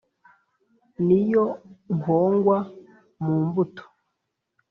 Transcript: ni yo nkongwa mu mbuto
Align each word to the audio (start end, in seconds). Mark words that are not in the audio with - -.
ni 1.05 1.19
yo 1.31 1.45
nkongwa 1.95 2.57
mu 3.23 3.35
mbuto 3.45 3.83